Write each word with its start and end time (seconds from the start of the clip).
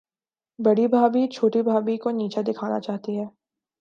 بڑی 0.59 0.87
بھابھی، 0.87 1.27
چھوٹی 1.27 1.61
بھابھی 1.61 1.97
کو 1.97 2.11
نیچا 2.11 2.41
دکھانا 2.47 2.79
چاہتی 2.79 3.19
ہے۔ 3.19 3.25